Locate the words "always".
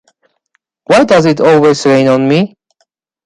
1.41-1.85